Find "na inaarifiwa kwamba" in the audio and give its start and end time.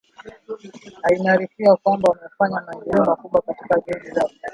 1.01-2.11